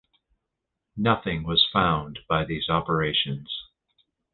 Nothing 0.97 1.43
was 1.43 1.67
found 1.71 2.21
by 2.27 2.43
these 2.43 2.69
operations. 2.69 3.51